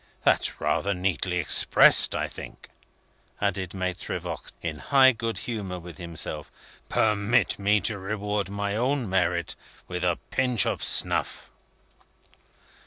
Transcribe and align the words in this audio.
That's 0.23 0.59
rather 0.59 0.95
neatly 0.95 1.37
expressed, 1.37 2.15
I 2.15 2.27
think," 2.27 2.69
added 3.39 3.75
Maitre 3.75 4.17
Voigt, 4.19 4.51
in 4.63 4.79
high 4.79 5.11
good 5.11 5.37
humour 5.37 5.77
with 5.77 5.99
himself. 5.99 6.51
"Permit 6.89 7.59
me 7.59 7.79
to 7.81 7.99
reward 7.99 8.49
my 8.49 8.75
own 8.75 9.07
merit 9.07 9.55
with 9.87 10.03
a 10.03 10.17
pinch 10.31 10.65
of 10.65 10.81
snuff!" 10.81 11.51